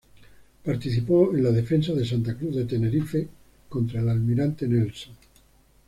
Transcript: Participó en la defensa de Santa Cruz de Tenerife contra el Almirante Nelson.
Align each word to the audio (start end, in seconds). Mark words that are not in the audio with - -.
Participó 0.65 1.31
en 1.31 1.43
la 1.43 1.51
defensa 1.51 1.93
de 1.93 2.03
Santa 2.07 2.35
Cruz 2.35 2.55
de 2.55 2.65
Tenerife 2.65 3.27
contra 3.69 4.01
el 4.01 4.09
Almirante 4.09 4.67
Nelson. 4.67 5.13